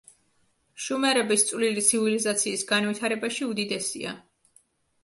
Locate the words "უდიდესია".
3.53-4.17